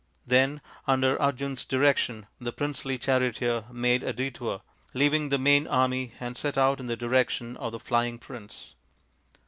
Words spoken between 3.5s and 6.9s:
made a detour, leaving the main army, and set out in